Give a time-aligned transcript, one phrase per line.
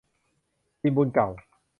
[0.81, 1.27] กินบุญเก่า